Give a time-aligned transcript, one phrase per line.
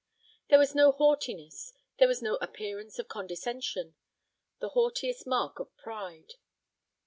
[0.49, 3.93] There was no haughtiness; there was no appearance of condescension:
[4.57, 6.33] the haughtiest mark of pride.